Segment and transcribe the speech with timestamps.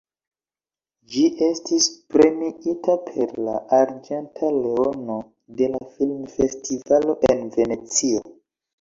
[1.11, 5.21] Ĝi estis premiita per la »Arĝenta Leono«
[5.63, 8.31] de la filmfestivalo en Venecio.